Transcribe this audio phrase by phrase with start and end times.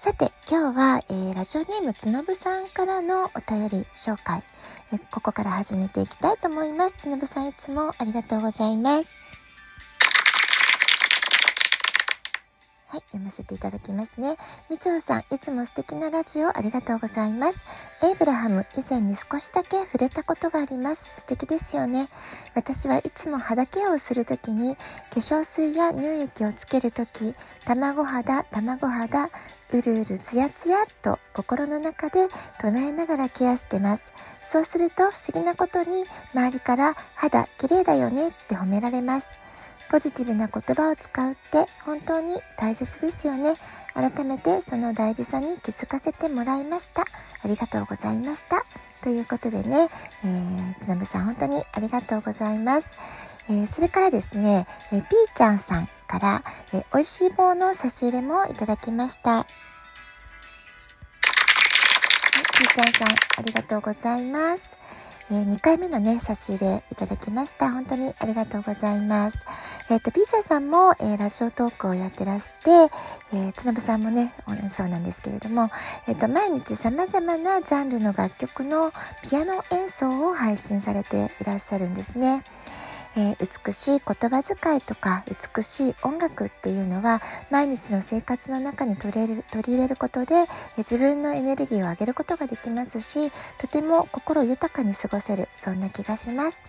[0.00, 4.40] さて、今日は、えー、ラジオネームつのぶさんからのお便り紹介、
[4.92, 6.94] えここから始めていきたいと思います。
[6.98, 9.18] つのぶさんいつもありがとうございます。
[12.88, 14.36] はい、読ませていただきますね。
[14.70, 18.06] みちょうさん、いつも素敵なラジオありがとうございます。
[18.06, 21.16] エイブラハム、以前に少しだけ触れたことがあります。
[21.18, 22.06] 素敵ですよね。
[22.54, 24.82] 私はいつも肌ケアをするときに、化
[25.16, 32.28] 粧水や乳液をつけるとき、卵肌、卵肌、うるうるつやつやと心の中で
[32.60, 34.12] 唱えながらケアしてます。
[34.46, 39.45] そうすると不思議なことに周りから肌綺麗だよねって褒められます。
[39.90, 43.54] ポジティブな言葉を使うって本当に大切ですよね。
[43.94, 47.02] 改めてその大事さに気づかせてもらいました。
[47.02, 48.64] ありがとうございました。
[49.02, 49.88] ということでね、
[50.24, 52.88] えー、つなぶさん本当にありがとうございます。
[53.48, 56.42] えー、それからですね、えー、ピーちゃんさんから、
[56.74, 59.44] えー、美味しい棒の差し入れもいただきました。
[62.58, 64.76] ピーちゃんさん、ありがとうございます。
[65.30, 67.72] えー、2回目のね、差し入れいただきました。
[67.72, 69.44] 本当にありがとうございます。
[69.90, 72.70] えっ、ー、と、ピーチャーさんも、えー、ラジオトークをやってらして、
[73.32, 74.32] えー、つのぶさんもね、
[74.70, 75.68] そうなんですけれども、
[76.06, 78.92] えっ、と、毎日様々なジャンルの楽曲の
[79.28, 82.44] ピアノ演奏を配信されていらっしゃるんですね。
[83.16, 90.46] えー、美しい言葉遣いとか美しい音楽っていうのは毎日の生活の中に取り入れる取り入れることで、えー、
[90.78, 96.64] 自分のエネルギーを上げることができますしとても心豊かに過ごせるそんな気がします。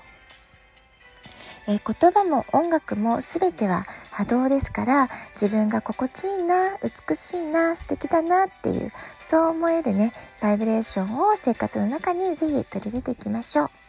[1.70, 13.87] えー、言葉も音楽も全ては波動ですから自分が心地いいな美しいな素敵だなっていうそう思えるねバイブレーションを生活の中にぜひ取り入れていきましょう。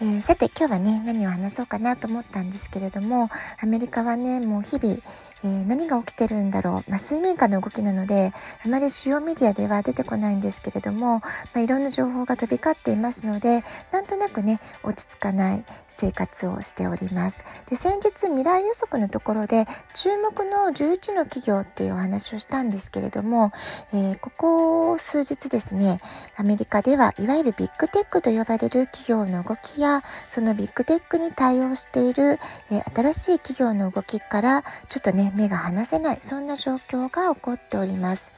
[0.00, 3.28] えー、さて今日はね何を話そうかなと思ったんですけれども
[3.60, 4.96] アメリカはねもう日々
[5.44, 8.32] えー、何が起きてるんだろう、まあ、水面下の動きなので
[8.64, 11.24] あまり主要メディアでは出てこないんですけれども、ま
[11.56, 13.62] あ、いろんな情報が飛び交っていますので
[13.92, 17.44] なんとなくね落ち着かない生活をしております。
[17.68, 23.50] で先日未来予測のところで注目の11の企業っていうお話をしたんですけれども、
[23.92, 25.98] えー、ここ数日ですね
[26.36, 32.38] アメリカではいわゆるビッグテックと呼ばれる企業の動きやそのビッグテックに対応している、
[32.70, 38.32] えー、新しい企業の動きからちょっとね目が離せないそんな状況が起こっております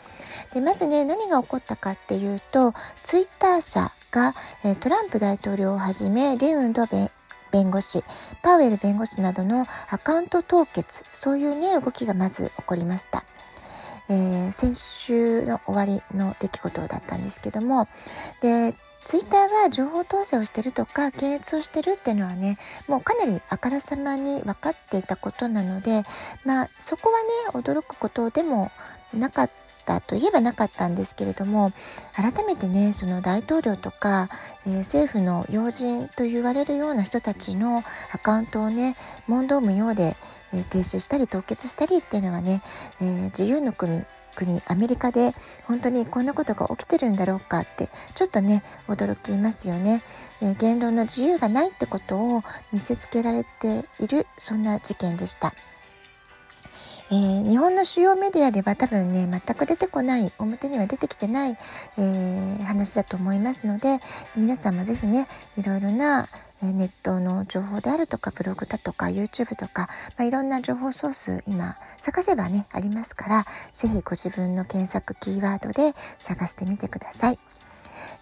[0.54, 4.32] でまずね何が起こったかっていうとツイッター社が、
[4.64, 6.86] えトランプ大統領をはじめレウンド
[7.52, 8.02] 弁護士
[8.42, 13.22] パウエル弁護士などのアカウント凍結そういうね動きがまず起こりました。
[14.10, 17.84] えー、先週の終わりの出来事だったんですけども
[18.42, 22.56] でツイッターが情報統制をしてるとか検閲をしてるっていうのはね
[22.88, 26.02] もうかなりあからさまに分かっていたことなので
[26.44, 27.18] まあそこは
[27.54, 28.68] ね驚くことでも
[29.14, 29.50] なかっ
[29.86, 31.72] たといえばなかったんですけれども
[32.14, 34.28] 改めてねその大統領とか、
[34.66, 38.94] えー、政府の要人と言われるような人たちのアカウントをね
[39.26, 40.14] 問答無用で、
[40.52, 42.62] えー、停止したり凍結したりっていうのはね、
[43.00, 44.04] えー、自由の国
[44.34, 45.32] 国アメリカで
[45.66, 50.00] 本当にこんなことが起きてるんだろうかってちょっとね驚きますよね、
[50.42, 52.42] え言論の自由がないってことを
[52.72, 55.52] 見せつけられているそんな事件でした。
[57.12, 63.98] えー、日本の主要メディアでは多分ね全く出てこない表には出てきてない、えー、話だと思いますので
[64.36, 65.26] 皆さんも是非ね
[65.56, 66.26] いろいろな
[66.62, 69.88] ネットの情報であるとかブログだとか YouTube とか、
[70.18, 77.38] まあ、いろんな情報ソース今探せばねありますから是非ご自分の検索キーワードで探してみてください。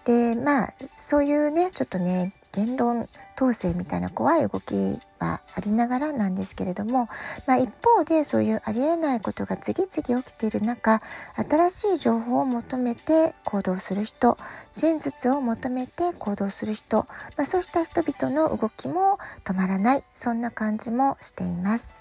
[0.04, 3.06] でまあそういうねちょっとね言論
[3.36, 4.74] 統制みたいな怖い動き
[5.20, 7.08] はありながらなんですけれども、
[7.46, 11.00] まあ、一方でそういうありえないことが次々起きている中
[11.36, 14.36] 新しい情報を求めて行動する人
[14.70, 17.04] 真実を求めて行動する人、ま
[17.42, 21.97] あ、そうした人々の動きも止まらないそんな感じもしています。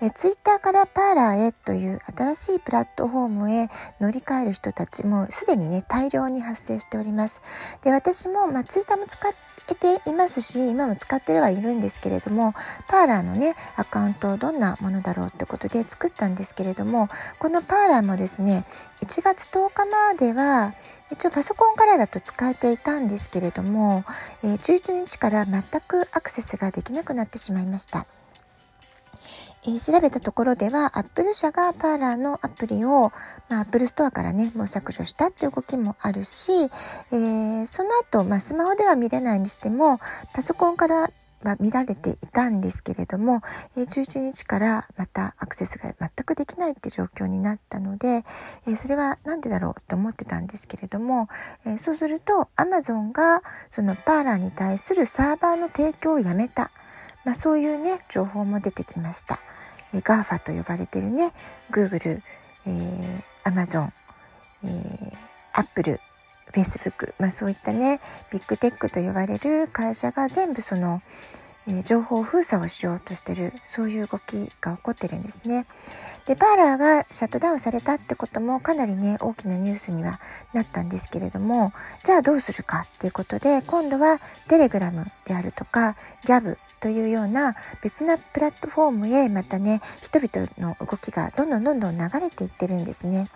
[0.00, 3.68] えツイッターからパーラーへという新しいプラットフォームへ
[4.00, 7.42] 乗り換える人たちもすでにね大量に発生しております。
[7.84, 12.52] で私も、まあ、ツイッターも使えていますし今も使ってはいるんですけれども
[12.88, 18.64] パーラーのねアカウントどんなものだろうってことで作ったんですけれどもこのパーラーもですね
[19.02, 20.74] 1月10日までは
[21.10, 24.04] 一応パソコンからだと使えていたんですけれども、
[24.44, 28.06] え、11日から全くアクセスができなくなってしまいました。
[29.76, 33.12] え、調べたところでは、Apple 社がパーラーのアプリを、
[33.50, 39.98] まあ、Apple ストアからね、もう削除したっていう動きもあるし、えー、その後、まあ、スマホでは見れないにしても、
[40.34, 41.08] パソコンから
[41.44, 43.42] は見られていたんですけれども、
[43.76, 48.24] えー、11日からまたアクセスが全くできないって状況になったので、
[48.66, 51.28] え、それは何でだろうと思ってたんですけれども、
[51.66, 56.70] え、そうすると Amazon がそのパーラーに対するサーバーの提供をやめた、
[57.24, 59.38] まあ、そういうね情報も出てきました。
[59.92, 61.32] えー、GAFA と呼ばれてるね
[61.70, 62.20] Google、
[62.66, 63.88] えー、Amazon、
[64.64, 65.16] えー、
[65.52, 66.00] Apple
[66.52, 68.00] Facebook、まあ、そういったね
[68.32, 71.00] ビッグテックと呼ばれる会社が全部その、
[71.66, 75.66] えー、情報封鎖をしようとしてるそういう動きが起こってるんですね。
[76.26, 80.20] でパーラーがシャットダウンされたってこともかなりね大きなニュースには
[80.52, 81.72] なったんですけれども
[82.04, 93.28] じゃあどうするかっていうことで今度はテレグラムであるとかギャブというような別なプラットフォームへまたね人々の動きがどんどんどんどん流れていってるんですね。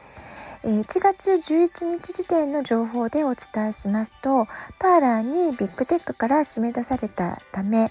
[0.64, 4.46] 1月11日時点の情報でお伝えしますと、
[4.78, 7.90] パーラーにビッグテックから締め出されたため、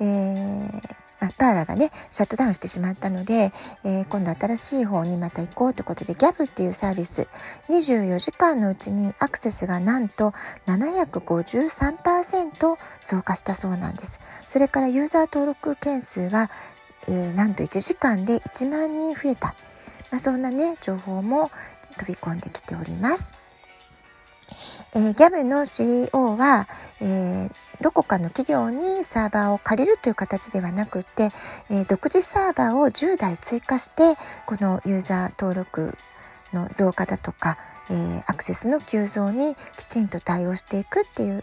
[0.00, 3.52] えーまあ、パーラーがね、シャットダウンしてしまったので、
[3.84, 7.28] えー、今度新しい方にまた行こうということで、ギャブっていうサービス、
[7.68, 10.32] 24時間のうちにアクセスがなんと
[10.66, 12.76] 753%
[13.06, 14.20] 増加したそうなんです。
[14.42, 16.50] それからユーザー登録件数は、
[17.08, 19.54] えー、なんと1時間で1万人増えた。
[20.10, 21.50] まあ、そんなね、情報も、
[21.98, 23.32] 飛び込んできております。
[24.94, 26.66] えー、ギャブの CEO は、
[27.02, 31.30] えー、どこかの企業にサーバーを借りるという形ではなくて、
[31.70, 35.94] えー、独自サーバーを10台追加してこのユーザー登録
[36.52, 37.56] の増加だとか、
[37.90, 41.42] えー、アクセスの急増にきちんと対応していくっていう、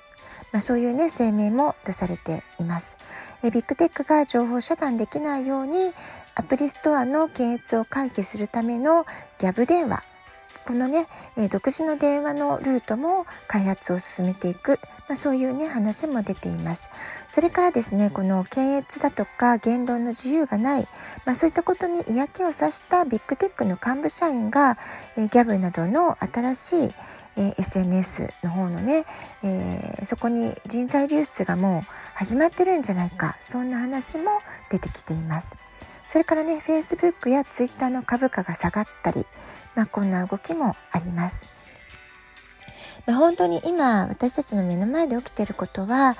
[0.52, 2.98] まあ、そういうね声明も出されています。
[3.44, 5.92] えー、ビッグテックが情報遮断できないように
[6.36, 9.06] アプリストアの検閲を回避するための
[9.40, 10.15] ギャブ電話
[10.66, 11.08] このね、
[11.38, 16.92] え独自の電話のルートも開発を進めていく、まあ、そういうね話も出ています。
[17.28, 20.88] それからですねこの検閲だとか言論の自由がない、
[21.26, 24.78] まあ、そういったことに嫌気をさしたビッグテックの幹部社員が、
[25.18, 26.90] えギャブなどの新しい
[27.38, 29.04] え SNS の方のね、
[29.44, 31.82] えー、そこに人材流出がもう
[32.16, 34.32] 始まってるんじゃないかそんな話も
[34.72, 35.56] 出てきています。
[36.06, 39.26] それからね Facebook や Twitter の株価が下がったり、
[39.75, 41.56] まあ、こんな動きもあります。
[43.06, 46.16] まあ、本当に今私たちの目の前で起きていることは、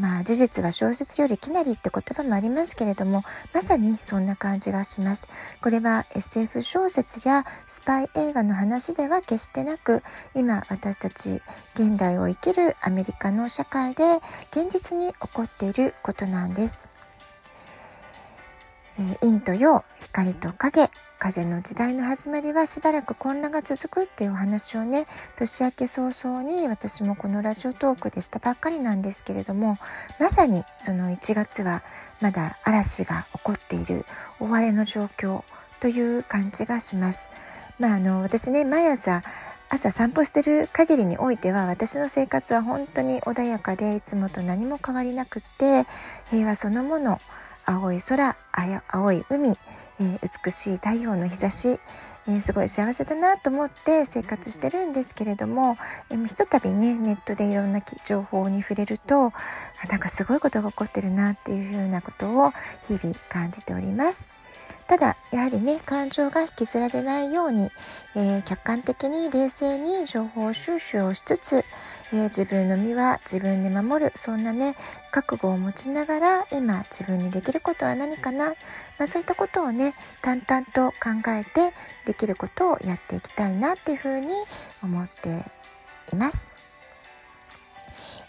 [0.00, 3.22] まあ、事実は小説よりきなりって言葉もありますけれども
[3.52, 5.30] まさにそんな感じがします。
[5.60, 10.02] これは SF 小説やスパイ映画の話では決してなく
[10.34, 11.40] 今私たち
[11.74, 14.02] 現代を生きるアメリカの社会で
[14.52, 16.91] 現実に起こっていることなんです。
[19.10, 20.88] え陰と陽、光と影、
[21.18, 25.06] 風の時代の始まりはしばらく混乱が続くっていうお話をね、
[25.36, 29.76] 年明け早々に私もこのラジオトークでしたばっかりなんですけれども、
[30.20, 31.80] まさにその1月は
[32.20, 34.04] まだ嵐が起こっている
[34.38, 35.42] 終われの状況
[35.80, 37.28] という感じがします。
[37.80, 39.22] まああの、私ね、毎朝
[39.68, 45.84] 朝散歩してる限りにおいては私の生活は本当に穏やかでいつもと何も変わりなくって
[46.30, 47.18] 平和そのもの
[47.66, 48.36] 青い空
[48.90, 51.78] 青い海、えー、美しい太陽の日差し、
[52.28, 55.76] えー、すごい幸せだなと思って生活してるんですけれども、
[56.10, 59.32] えー、ひとたびねネットでいろんな情報に触れると
[59.90, 62.50] なんかすごいことが起こってるなっていうふうなことを
[62.88, 64.42] 日々感じております。
[64.88, 67.70] ただやはりね感情が引きずられないように、
[68.14, 71.64] えー、客観的に冷静に情報収集をしつつ、
[72.12, 74.74] えー、自分の身は自分で守るそんなね
[75.10, 78.54] 覚悟を持ちながら今自分にできることは何かな、ま
[79.04, 81.74] あ、そういったことをね淡々と考えて
[82.06, 84.28] できることをやっていきたいなっていうふうに
[84.82, 85.30] 思って
[86.12, 86.52] います。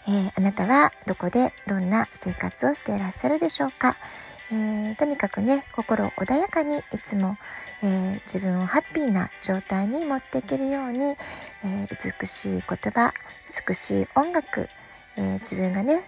[0.06, 3.96] えー、あなたはどこでどんな生活をしていらっしゃるでしょうか、
[4.52, 7.36] えー、とにかくね心穏やかにいつも、
[7.82, 11.16] えー、自分をハッピーな状態に持っていけるように、え
[12.20, 13.12] 美しい言葉
[13.68, 14.68] 美しい音楽、
[15.16, 16.02] え自分がね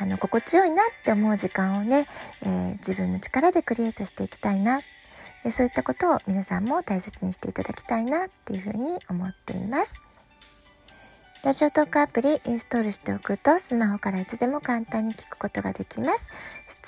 [0.00, 2.06] あの心地よいなって思う時間をね、
[2.46, 4.80] え自分の力でクリエイトしていきたいな
[5.42, 10.02] でそういったことを皆さんも大切にしていただきたいなっていうふうに思っています。
[11.42, 16.34] ラジオトークアプリインストールしておくとスマホからいつでも簡単に聞くことができます。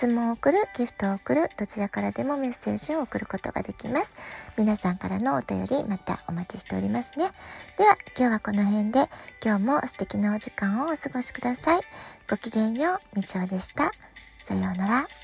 [0.02, 4.16] 質問を送る、ギフトを送る、どちらからでもメッセージを送ることができます。
[4.58, 7.26] 皆さんからのお便り、またお待ちしておりますね。
[7.78, 9.06] では、今日はこの辺で、
[9.44, 11.80] 今日も素敵なお時間をお過ごしください。
[12.28, 13.92] ごきげんよう、みちおでした。
[14.38, 15.21] さようなら。